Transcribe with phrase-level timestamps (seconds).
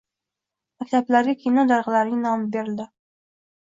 [0.85, 2.93] Maktablarga kino darg‘alarining nomi berildi